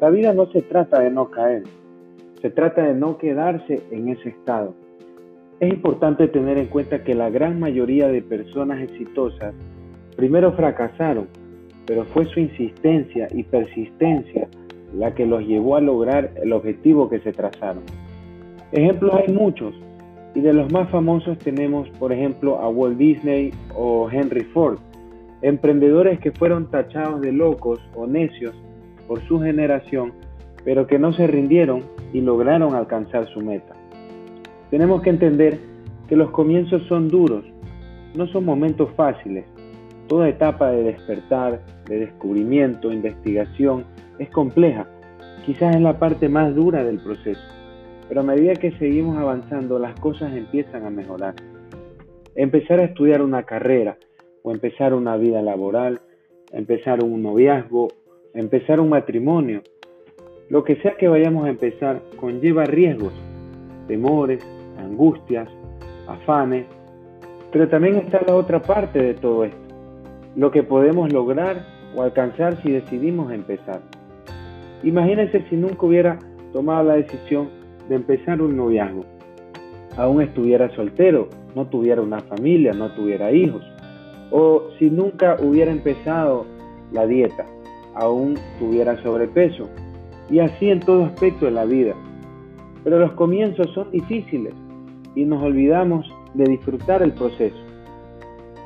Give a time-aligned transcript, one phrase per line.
[0.00, 1.62] La vida no se trata de no caer,
[2.42, 4.74] se trata de no quedarse en ese estado.
[5.58, 9.54] Es importante tener en cuenta que la gran mayoría de personas exitosas
[10.14, 11.28] primero fracasaron,
[11.86, 14.48] pero fue su insistencia y persistencia
[14.94, 17.82] la que los llevó a lograr el objetivo que se trazaron.
[18.72, 19.74] Ejemplos hay muchos,
[20.34, 24.78] y de los más famosos tenemos, por ejemplo, a Walt Disney o Henry Ford,
[25.40, 28.54] emprendedores que fueron tachados de locos o necios
[29.06, 30.12] por su generación,
[30.64, 33.74] pero que no se rindieron y lograron alcanzar su meta.
[34.70, 35.58] Tenemos que entender
[36.08, 37.44] que los comienzos son duros,
[38.14, 39.44] no son momentos fáciles.
[40.08, 43.84] Toda etapa de despertar, de descubrimiento, investigación,
[44.18, 44.86] es compleja.
[45.44, 47.42] Quizás es la parte más dura del proceso,
[48.08, 51.34] pero a medida que seguimos avanzando las cosas empiezan a mejorar.
[52.34, 53.96] Empezar a estudiar una carrera
[54.42, 56.00] o empezar una vida laboral,
[56.52, 57.88] empezar un noviazgo,
[58.36, 59.62] empezar un matrimonio,
[60.50, 63.12] lo que sea que vayamos a empezar conlleva riesgos,
[63.88, 64.44] temores,
[64.78, 65.48] angustias,
[66.06, 66.66] afanes,
[67.50, 69.58] pero también está la otra parte de todo esto,
[70.36, 71.64] lo que podemos lograr
[71.96, 73.80] o alcanzar si decidimos empezar.
[74.82, 76.18] Imagínense si nunca hubiera
[76.52, 77.48] tomado la decisión
[77.88, 79.04] de empezar un noviazgo.
[79.96, 83.64] Aún estuviera soltero, no tuviera una familia, no tuviera hijos.
[84.30, 86.44] O si nunca hubiera empezado
[86.92, 87.46] la dieta,
[87.96, 89.68] aún tuviera sobrepeso.
[90.30, 91.94] Y así en todo aspecto de la vida.
[92.84, 94.54] Pero los comienzos son difíciles
[95.14, 97.56] y nos olvidamos de disfrutar el proceso.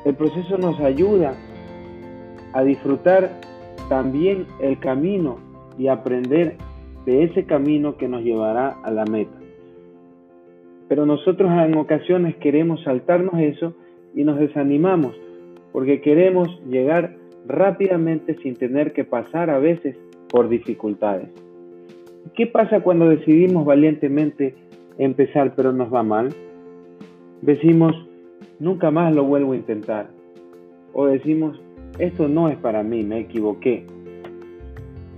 [0.05, 1.33] El proceso nos ayuda
[2.53, 3.39] a disfrutar
[3.89, 5.37] también el camino
[5.77, 6.57] y aprender
[7.05, 9.37] de ese camino que nos llevará a la meta.
[10.87, 13.73] Pero nosotros en ocasiones queremos saltarnos eso
[14.13, 15.15] y nos desanimamos
[15.71, 17.15] porque queremos llegar
[17.47, 19.95] rápidamente sin tener que pasar a veces
[20.29, 21.29] por dificultades.
[22.35, 24.55] ¿Qué pasa cuando decidimos valientemente
[24.97, 26.29] empezar pero nos va mal?
[27.41, 27.93] Decimos,
[28.59, 30.09] nunca más lo vuelvo a intentar.
[30.93, 31.59] O decimos,
[31.99, 33.85] esto no es para mí, me equivoqué.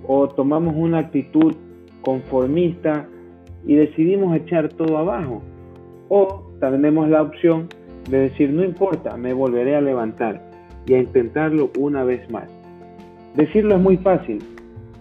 [0.07, 1.53] O tomamos una actitud
[2.01, 3.07] conformista
[3.65, 5.41] y decidimos echar todo abajo.
[6.09, 7.67] O tenemos la opción
[8.09, 10.52] de decir, no importa, me volveré a levantar
[10.85, 12.49] y a intentarlo una vez más.
[13.35, 14.39] Decirlo es muy fácil,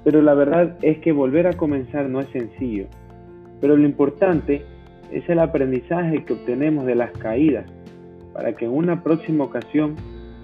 [0.05, 2.87] pero la verdad es que volver a comenzar no es sencillo.
[3.61, 4.63] Pero lo importante
[5.11, 7.67] es el aprendizaje que obtenemos de las caídas
[8.33, 9.97] para que en una próxima ocasión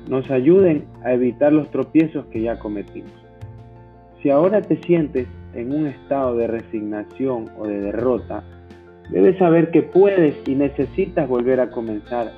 [0.09, 3.13] nos ayuden a evitar los tropiezos que ya cometimos.
[4.23, 8.45] Si ahora te sientes en un estado de resignación o de derrota,
[9.11, 12.33] debes saber que puedes y necesitas volver a comenzar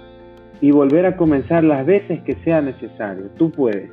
[0.61, 3.31] y volver a comenzar las veces que sea necesario.
[3.37, 3.91] Tú puedes.